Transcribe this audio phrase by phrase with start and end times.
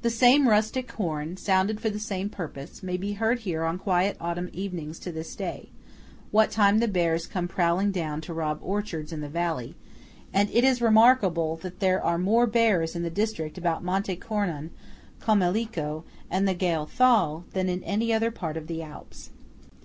[0.00, 4.16] The same rustic horn, sounded for the same purpose, may be heard here on quiet
[4.20, 5.68] autumn evenings to this day,
[6.32, 9.76] what time the bears come prowling down to rob orchards in the valley;
[10.34, 14.70] and it is remarkable that there are more bears in the district about Monte Cornon,
[15.20, 19.30] Comelico, and the Gail Thal, than in other part of the Alps.